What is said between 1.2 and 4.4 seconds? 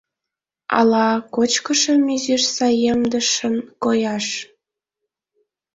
кочкышым изиш саемдышын кояш?